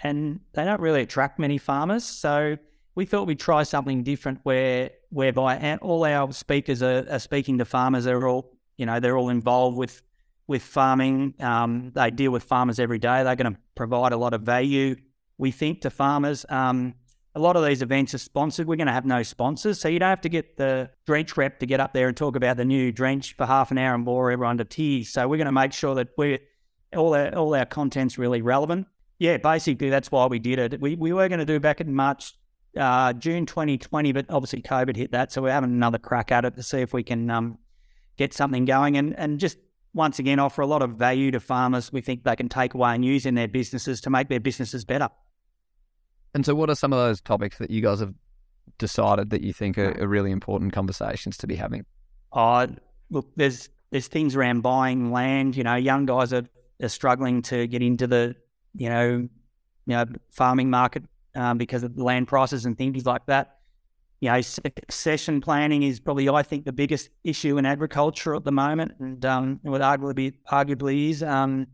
and 0.00 0.40
they 0.54 0.64
don't 0.64 0.80
really 0.80 1.02
attract 1.02 1.38
many 1.38 1.58
farmers. 1.58 2.04
So 2.04 2.56
we 2.94 3.06
thought 3.06 3.26
we'd 3.26 3.40
try 3.40 3.62
something 3.62 4.02
different, 4.02 4.40
where 4.42 4.90
whereby 5.10 5.78
all 5.80 6.04
our 6.04 6.32
speakers 6.32 6.82
are, 6.82 7.06
are 7.10 7.18
speaking 7.18 7.58
to 7.58 7.64
farmers. 7.64 8.04
They're 8.04 8.26
all, 8.26 8.52
you 8.76 8.86
know, 8.86 9.00
they're 9.00 9.16
all 9.16 9.28
involved 9.28 9.76
with 9.76 10.02
with 10.46 10.62
farming. 10.62 11.34
Um, 11.40 11.92
they 11.94 12.10
deal 12.10 12.32
with 12.32 12.42
farmers 12.42 12.78
every 12.80 12.98
day. 12.98 13.22
They're 13.22 13.36
going 13.36 13.54
to 13.54 13.60
provide 13.74 14.12
a 14.12 14.16
lot 14.16 14.34
of 14.34 14.42
value, 14.42 14.96
we 15.36 15.50
think, 15.50 15.82
to 15.82 15.90
farmers. 15.90 16.44
Um, 16.48 16.94
a 17.38 17.40
lot 17.40 17.56
of 17.56 17.64
these 17.64 17.82
events 17.82 18.14
are 18.14 18.18
sponsored. 18.18 18.66
We're 18.66 18.76
going 18.76 18.88
to 18.88 18.92
have 18.92 19.06
no 19.06 19.22
sponsors, 19.22 19.80
so 19.80 19.88
you 19.88 20.00
don't 20.00 20.08
have 20.08 20.20
to 20.22 20.28
get 20.28 20.56
the 20.56 20.90
drench 21.06 21.36
rep 21.36 21.60
to 21.60 21.66
get 21.66 21.78
up 21.78 21.92
there 21.92 22.08
and 22.08 22.16
talk 22.16 22.34
about 22.34 22.56
the 22.56 22.64
new 22.64 22.90
drench 22.90 23.36
for 23.36 23.46
half 23.46 23.70
an 23.70 23.78
hour 23.78 23.94
and 23.94 24.04
bore 24.04 24.32
everyone 24.32 24.58
to 24.58 24.64
tears. 24.64 25.10
So 25.10 25.28
we're 25.28 25.36
going 25.36 25.46
to 25.46 25.52
make 25.52 25.72
sure 25.72 25.94
that 25.94 26.08
we 26.18 26.40
all 26.96 27.14
our 27.14 27.32
all 27.34 27.54
our 27.54 27.64
content's 27.64 28.18
really 28.18 28.42
relevant. 28.42 28.88
Yeah, 29.20 29.36
basically 29.36 29.88
that's 29.88 30.10
why 30.10 30.26
we 30.26 30.40
did 30.40 30.58
it. 30.58 30.80
We 30.80 30.96
we 30.96 31.12
were 31.12 31.28
going 31.28 31.38
to 31.38 31.46
do 31.46 31.60
back 31.60 31.80
in 31.80 31.94
March, 31.94 32.34
uh, 32.76 33.12
June 33.12 33.46
2020, 33.46 34.12
but 34.12 34.26
obviously 34.28 34.60
COVID 34.60 34.96
hit 34.96 35.12
that, 35.12 35.30
so 35.30 35.42
we're 35.42 35.52
having 35.52 35.70
another 35.70 35.98
crack 35.98 36.32
at 36.32 36.44
it 36.44 36.56
to 36.56 36.62
see 36.62 36.80
if 36.80 36.92
we 36.92 37.04
can 37.04 37.30
um, 37.30 37.58
get 38.16 38.34
something 38.34 38.64
going 38.64 38.96
and 38.96 39.16
and 39.16 39.38
just 39.38 39.58
once 39.94 40.18
again 40.18 40.40
offer 40.40 40.60
a 40.62 40.66
lot 40.66 40.82
of 40.82 40.96
value 40.96 41.30
to 41.30 41.38
farmers. 41.38 41.92
We 41.92 42.00
think 42.00 42.24
they 42.24 42.36
can 42.36 42.48
take 42.48 42.74
away 42.74 42.96
and 42.96 43.04
use 43.04 43.26
in 43.26 43.36
their 43.36 43.48
businesses 43.48 44.00
to 44.02 44.10
make 44.10 44.28
their 44.28 44.40
businesses 44.40 44.84
better. 44.84 45.08
And 46.38 46.46
so, 46.46 46.54
what 46.54 46.70
are 46.70 46.76
some 46.76 46.92
of 46.92 47.00
those 47.00 47.20
topics 47.20 47.58
that 47.58 47.68
you 47.68 47.82
guys 47.82 47.98
have 47.98 48.14
decided 48.78 49.30
that 49.30 49.42
you 49.42 49.52
think 49.52 49.76
are, 49.76 50.00
are 50.00 50.06
really 50.06 50.30
important 50.30 50.72
conversations 50.72 51.36
to 51.38 51.48
be 51.48 51.56
having? 51.56 51.84
Oh, 52.32 52.68
look, 53.10 53.26
there's 53.34 53.70
there's 53.90 54.06
things 54.06 54.36
around 54.36 54.60
buying 54.60 55.10
land. 55.10 55.56
You 55.56 55.64
know, 55.64 55.74
young 55.74 56.06
guys 56.06 56.32
are, 56.32 56.44
are 56.80 56.88
struggling 56.88 57.42
to 57.42 57.66
get 57.66 57.82
into 57.82 58.06
the 58.06 58.36
you 58.76 58.88
know 58.88 59.28
you 59.86 59.96
know 59.96 60.04
farming 60.30 60.70
market 60.70 61.02
um, 61.34 61.58
because 61.58 61.82
of 61.82 61.96
the 61.96 62.04
land 62.04 62.28
prices 62.28 62.66
and 62.66 62.78
things 62.78 63.04
like 63.04 63.26
that. 63.26 63.56
You 64.20 64.30
know, 64.30 64.40
succession 64.40 65.40
planning 65.40 65.82
is 65.82 65.98
probably 65.98 66.28
I 66.28 66.44
think 66.44 66.66
the 66.66 66.72
biggest 66.72 67.08
issue 67.24 67.58
in 67.58 67.66
agriculture 67.66 68.36
at 68.36 68.44
the 68.44 68.52
moment, 68.52 68.92
and 69.00 69.24
um, 69.26 69.58
would 69.64 69.82
arguably 69.82 70.14
be, 70.14 70.32
arguably 70.52 71.10
is 71.10 71.20
um, 71.20 71.66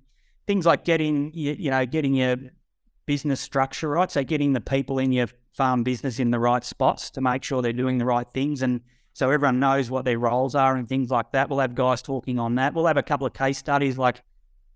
things 0.47 0.65
like 0.65 0.87
getting 0.87 1.35
you, 1.35 1.53
you 1.53 1.71
know 1.71 1.85
getting 1.85 2.15
your 2.15 2.39
business 3.07 3.41
structure 3.41 3.91
right. 3.91 4.11
So 4.11 4.25
getting 4.25 4.53
the 4.53 4.61
people 4.61 4.99
in 4.99 5.13
your 5.13 5.29
farm 5.53 5.83
business 5.83 6.19
in 6.19 6.31
the 6.31 6.39
right 6.39 6.65
spots 6.65 7.11
to 7.11 7.21
make 7.21 7.45
sure 7.45 7.63
they're 7.63 7.73
doing 7.73 7.99
the 7.99 8.05
right 8.05 8.29
things 8.33 8.63
and 8.63 8.81
so 9.15 9.31
everyone 9.31 9.61
knows 9.61 9.93
what 9.93 10.05
their 10.05 10.19
roles 10.19 10.57
are 10.57 10.75
and 10.75 10.89
things 10.89 11.09
like 11.09 11.31
that. 11.33 11.49
We'll 11.49 11.61
have 11.61 11.77
guys 11.77 12.03
talking 12.03 12.41
on 12.41 12.57
that. 12.57 12.75
We'll 12.75 12.87
have 12.87 12.97
a 12.97 13.03
couple 13.03 13.29
of 13.29 13.33
case 13.33 13.59
studies 13.59 13.97
like 13.97 14.21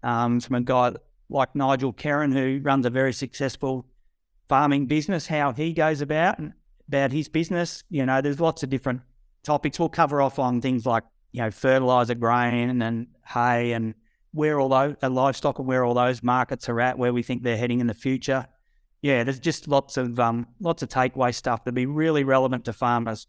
um, 0.04 0.38
from 0.38 0.54
a 0.56 0.60
guy 0.60 0.92
like 1.28 1.54
Nigel 1.56 1.92
Kerrin 1.92 2.32
who 2.32 2.60
runs 2.62 2.86
a 2.86 2.90
very 2.90 3.12
successful 3.12 3.84
farming 4.48 4.86
business, 4.86 5.26
how 5.26 5.52
he 5.52 5.72
goes 5.72 6.00
about 6.00 6.38
about 6.86 7.12
his 7.12 7.28
business. 7.28 7.82
You 7.90 8.06
know, 8.06 8.20
there's 8.20 8.40
lots 8.40 8.62
of 8.62 8.70
different 8.70 9.02
topics. 9.42 9.78
We'll 9.78 9.88
cover 9.88 10.22
off 10.22 10.38
on 10.38 10.60
things 10.60 10.86
like, 10.86 11.04
you 11.32 11.42
know, 11.42 11.50
fertilizer, 11.50 12.14
grain 12.14 12.80
and 12.80 13.08
hay 13.26 13.72
and 13.72 13.94
where 14.32 14.60
all 14.60 14.68
those 14.68 14.96
uh, 15.02 15.08
livestock 15.08 15.58
and 15.58 15.66
where 15.66 15.84
all 15.84 15.94
those 15.94 16.22
markets 16.22 16.68
are 16.68 16.80
at, 16.80 16.98
where 16.98 17.12
we 17.12 17.22
think 17.22 17.42
they're 17.42 17.56
heading 17.56 17.80
in 17.80 17.86
the 17.86 17.94
future. 17.94 18.46
Yeah, 19.02 19.24
there's 19.24 19.40
just 19.40 19.68
lots 19.68 19.96
of 19.96 20.18
um, 20.18 20.46
lots 20.60 20.82
of 20.82 20.88
takeaway 20.88 21.34
stuff 21.34 21.64
that'd 21.64 21.74
be 21.74 21.86
really 21.86 22.24
relevant 22.24 22.64
to 22.66 22.72
farmers. 22.72 23.26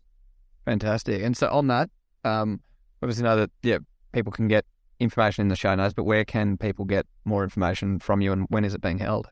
Fantastic. 0.66 1.22
And 1.24 1.38
so 1.38 1.48
on 1.50 1.68
that, 1.68 1.90
um, 2.24 2.60
obviously 3.02 3.24
know 3.24 3.38
that 3.38 3.52
yeah, 3.62 3.78
people 4.12 4.32
can 4.32 4.48
get 4.48 4.66
information 5.00 5.44
in 5.44 5.48
the 5.48 5.56
show 5.56 5.74
notes, 5.76 5.94
but 5.94 6.04
where 6.04 6.26
can 6.26 6.58
people 6.58 6.86
get 6.86 7.06
more 7.24 7.44
information 7.44 8.00
from 8.00 8.22
you, 8.22 8.32
and 8.32 8.46
when 8.50 8.66
is 8.66 8.74
it 8.74 8.82
being 8.82 9.00
held? 9.00 9.30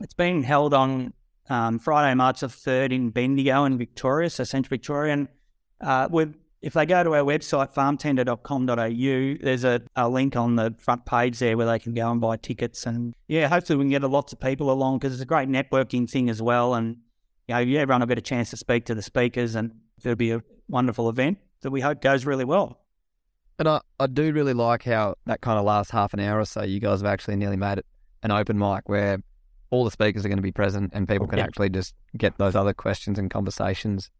It's 0.00 0.14
being 0.14 0.42
held 0.42 0.74
on 0.74 1.12
um, 1.48 1.78
Friday, 1.78 2.14
March 2.14 2.40
the 2.40 2.48
third 2.48 2.92
in 2.92 3.10
Bendigo 3.10 3.64
in 3.64 3.78
Victoria, 3.78 4.30
so 4.30 4.44
Central 4.44 4.70
Victoria. 4.70 5.14
And 5.14 5.28
uh, 5.80 6.08
we're 6.10 6.34
if 6.60 6.72
they 6.72 6.86
go 6.86 7.04
to 7.04 7.14
our 7.14 7.22
website, 7.22 7.72
farmtender.com.au, 7.72 9.44
there's 9.44 9.64
a, 9.64 9.80
a, 9.94 10.08
link 10.08 10.34
on 10.36 10.56
the 10.56 10.74
front 10.78 11.06
page 11.06 11.38
there 11.38 11.56
where 11.56 11.66
they 11.66 11.78
can 11.78 11.94
go 11.94 12.10
and 12.10 12.20
buy 12.20 12.36
tickets. 12.36 12.84
And 12.84 13.14
yeah, 13.28 13.48
hopefully 13.48 13.76
we 13.76 13.84
can 13.84 13.90
get 13.90 14.02
lots 14.02 14.32
of 14.32 14.40
people 14.40 14.70
along 14.70 14.98
because 14.98 15.12
it's 15.12 15.22
a 15.22 15.26
great 15.26 15.48
networking 15.48 16.10
thing 16.10 16.28
as 16.28 16.42
well. 16.42 16.74
And, 16.74 16.96
you 17.46 17.54
know, 17.54 17.60
everyone 17.60 18.00
will 18.00 18.08
get 18.08 18.18
a 18.18 18.22
chance 18.22 18.50
to 18.50 18.56
speak 18.56 18.86
to 18.86 18.94
the 18.94 19.02
speakers 19.02 19.54
and 19.54 19.72
it'll 20.02 20.16
be 20.16 20.32
a 20.32 20.42
wonderful 20.68 21.08
event 21.08 21.38
that 21.60 21.70
we 21.70 21.80
hope 21.80 22.00
goes 22.00 22.26
really 22.26 22.44
well. 22.44 22.80
And 23.60 23.68
I, 23.68 23.80
I 24.00 24.06
do 24.06 24.32
really 24.32 24.54
like 24.54 24.84
how 24.84 25.14
that 25.26 25.40
kind 25.40 25.58
of 25.58 25.64
last 25.64 25.90
half 25.90 26.12
an 26.12 26.20
hour 26.20 26.40
or 26.40 26.44
so, 26.44 26.62
you 26.62 26.80
guys 26.80 27.00
have 27.00 27.10
actually 27.10 27.36
nearly 27.36 27.56
made 27.56 27.78
it 27.78 27.86
an 28.22 28.32
open 28.32 28.58
mic 28.58 28.88
where 28.88 29.18
all 29.70 29.84
the 29.84 29.90
speakers 29.90 30.24
are 30.24 30.28
going 30.28 30.38
to 30.38 30.42
be 30.42 30.52
present 30.52 30.90
and 30.92 31.08
people 31.08 31.26
can 31.26 31.38
actually 31.38 31.68
just 31.68 31.94
get 32.16 32.36
those 32.38 32.56
other 32.56 32.72
questions 32.72 33.18
and 33.18 33.30
conversations 33.30 34.10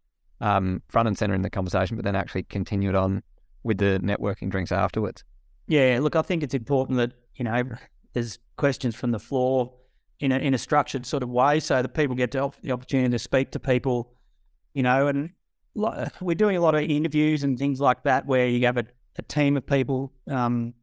um, 0.40 0.82
front 0.88 1.08
and 1.08 1.18
center 1.18 1.34
in 1.34 1.42
the 1.42 1.50
conversation, 1.50 1.96
but 1.96 2.04
then 2.04 2.16
actually 2.16 2.44
continue 2.44 2.88
it 2.88 2.94
on 2.94 3.22
with 3.62 3.78
the 3.78 4.00
networking 4.02 4.50
drinks 4.50 4.72
afterwards. 4.72 5.24
Yeah, 5.66 5.98
look, 6.00 6.16
I 6.16 6.22
think 6.22 6.42
it's 6.42 6.54
important 6.54 6.98
that 6.98 7.12
you 7.36 7.44
know 7.44 7.62
there's 8.14 8.38
questions 8.56 8.94
from 8.94 9.10
the 9.10 9.18
floor 9.18 9.72
in 10.20 10.32
a 10.32 10.38
in 10.38 10.54
a 10.54 10.58
structured 10.58 11.06
sort 11.06 11.22
of 11.22 11.28
way, 11.28 11.60
so 11.60 11.82
that 11.82 11.88
people 11.94 12.16
get 12.16 12.30
to, 12.32 12.50
the 12.62 12.72
opportunity 12.72 13.10
to 13.10 13.18
speak 13.18 13.50
to 13.52 13.60
people, 13.60 14.12
you 14.74 14.82
know, 14.82 15.06
and 15.06 15.30
we're 16.20 16.34
doing 16.34 16.56
a 16.56 16.60
lot 16.60 16.74
of 16.74 16.82
interviews 16.82 17.44
and 17.44 17.58
things 17.58 17.80
like 17.80 18.02
that 18.04 18.26
where 18.26 18.48
you 18.48 18.64
have 18.66 18.76
a, 18.76 18.84
a 19.16 19.22
team 19.22 19.56
of 19.56 19.66
people 19.66 20.12
um, 20.28 20.74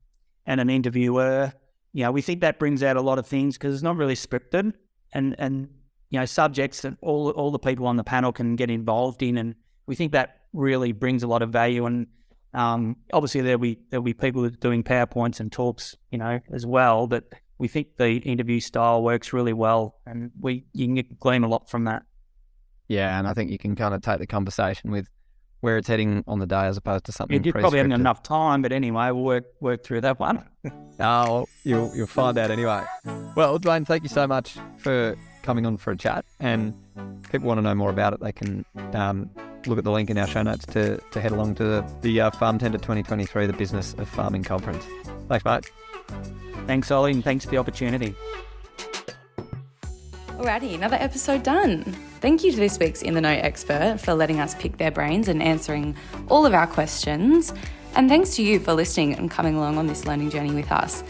and 0.45 0.61
an 0.61 0.69
interviewer. 0.69 1.51
You 1.91 2.03
know, 2.03 2.11
we 2.11 2.21
think 2.21 2.41
that 2.41 2.59
brings 2.59 2.83
out 2.83 2.97
a 2.97 3.01
lot 3.01 3.19
of 3.19 3.25
things 3.25 3.57
because 3.57 3.73
it's 3.73 3.83
not 3.83 3.97
really 3.97 4.15
scripted, 4.15 4.73
and 5.13 5.35
and 5.39 5.69
you 6.09 6.19
know, 6.19 6.25
subjects 6.25 6.81
that 6.81 6.95
all 7.01 7.31
all 7.31 7.51
the 7.51 7.59
people 7.59 7.87
on 7.87 7.97
the 7.97 8.03
panel 8.03 8.31
can 8.31 8.55
get 8.55 8.69
involved 8.69 9.21
in, 9.21 9.37
and 9.37 9.55
we 9.87 9.95
think 9.95 10.11
that 10.11 10.41
really 10.53 10.91
brings 10.91 11.23
a 11.23 11.27
lot 11.27 11.41
of 11.41 11.49
value. 11.49 11.85
And 11.85 12.07
um, 12.53 12.97
obviously, 13.13 13.41
there'll 13.41 13.59
be 13.59 13.79
there'll 13.89 14.03
be 14.03 14.13
people 14.13 14.47
doing 14.49 14.83
powerpoints 14.83 15.39
and 15.39 15.51
talks, 15.51 15.95
you 16.11 16.17
know, 16.17 16.39
as 16.51 16.65
well. 16.65 17.07
But 17.07 17.25
we 17.57 17.67
think 17.67 17.97
the 17.97 18.17
interview 18.17 18.59
style 18.59 19.03
works 19.03 19.33
really 19.33 19.53
well, 19.53 19.95
and 20.05 20.31
we 20.39 20.65
you 20.73 20.87
can 20.87 21.17
glean 21.19 21.43
a 21.43 21.47
lot 21.47 21.69
from 21.69 21.85
that. 21.85 22.03
Yeah, 22.87 23.17
and 23.17 23.27
I 23.27 23.33
think 23.33 23.51
you 23.51 23.57
can 23.57 23.75
kind 23.75 23.93
of 23.93 24.01
take 24.01 24.19
the 24.19 24.27
conversation 24.27 24.91
with 24.91 25.09
where 25.61 25.77
it's 25.77 25.87
heading 25.87 26.23
on 26.27 26.37
the 26.37 26.45
day 26.45 26.65
as 26.65 26.77
opposed 26.77 27.05
to 27.05 27.11
something. 27.11 27.43
You 27.43 27.51
probably 27.51 27.79
haven't 27.79 27.93
enough 27.93 28.21
time, 28.21 28.61
but 28.61 28.71
anyway, 28.71 29.07
we'll 29.11 29.23
work 29.23 29.45
work 29.59 29.83
through 29.83 30.01
that 30.01 30.19
one. 30.19 30.47
oh, 30.65 30.71
well, 30.99 31.49
you'll 31.63 31.95
you'll 31.95 32.07
find 32.07 32.37
out 32.37 32.51
anyway. 32.51 32.83
Well, 33.35 33.57
Dwain, 33.59 33.85
thank 33.85 34.03
you 34.03 34.09
so 34.09 34.27
much 34.27 34.57
for 34.77 35.15
coming 35.45 35.65
on 35.65 35.77
for 35.77 35.91
a 35.91 35.97
chat. 35.97 36.25
And 36.39 36.73
people 37.31 37.47
want 37.47 37.59
to 37.59 37.61
know 37.61 37.75
more 37.75 37.89
about 37.89 38.13
it, 38.13 38.19
they 38.19 38.31
can 38.31 38.65
um, 38.93 39.29
look 39.65 39.77
at 39.77 39.83
the 39.83 39.91
link 39.91 40.09
in 40.09 40.17
our 40.17 40.27
show 40.27 40.41
notes 40.41 40.65
to, 40.67 40.97
to 41.11 41.21
head 41.21 41.31
along 41.31 41.55
to 41.55 41.63
the, 41.63 41.95
the 42.01 42.21
uh, 42.21 42.31
Farm 42.31 42.59
Tender 42.59 42.77
2023, 42.77 43.45
the 43.45 43.53
Business 43.53 43.93
of 43.93 44.09
Farming 44.09 44.43
Conference. 44.43 44.85
Thanks, 45.29 45.45
mate. 45.45 45.71
Thanks, 46.67 46.91
Ollie, 46.91 47.11
and 47.11 47.23
thanks 47.23 47.45
for 47.45 47.51
the 47.51 47.57
opportunity. 47.57 48.15
Alrighty, 50.29 50.75
another 50.75 50.97
episode 50.99 51.43
done. 51.43 51.83
Thank 52.19 52.43
you 52.43 52.51
to 52.51 52.57
this 52.57 52.77
week's 52.77 53.01
In 53.01 53.13
the 53.13 53.21
Know 53.21 53.29
expert 53.29 53.99
for 53.99 54.13
letting 54.13 54.39
us 54.39 54.55
pick 54.55 54.77
their 54.77 54.91
brains 54.91 55.27
and 55.27 55.41
answering 55.41 55.95
all 56.27 56.45
of 56.45 56.53
our 56.53 56.67
questions. 56.67 57.53
And 57.95 58.09
thanks 58.09 58.35
to 58.35 58.43
you 58.43 58.59
for 58.59 58.73
listening 58.73 59.13
and 59.13 59.31
coming 59.31 59.55
along 59.55 59.77
on 59.77 59.87
this 59.87 60.05
learning 60.05 60.31
journey 60.31 60.53
with 60.53 60.71
us. 60.71 61.03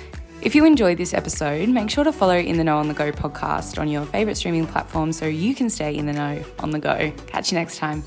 If 0.45 0.53
you 0.53 0.63
enjoyed 0.63 0.99
this 0.99 1.15
episode, 1.15 1.69
make 1.69 1.89
sure 1.89 2.03
to 2.03 2.11
follow 2.11 2.37
In 2.37 2.57
the 2.57 2.63
Know 2.63 2.77
on 2.77 2.87
the 2.87 2.93
Go 2.93 3.11
podcast 3.11 3.79
on 3.79 3.87
your 3.87 4.05
favourite 4.05 4.37
streaming 4.37 4.67
platform 4.67 5.11
so 5.11 5.25
you 5.25 5.55
can 5.55 5.71
stay 5.71 5.97
in 5.97 6.05
the 6.05 6.13
know 6.13 6.43
on 6.59 6.69
the 6.69 6.77
go. 6.77 7.11
Catch 7.25 7.51
you 7.51 7.57
next 7.57 7.79
time. 7.79 8.03